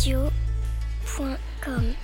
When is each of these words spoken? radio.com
radio.com 0.00 1.94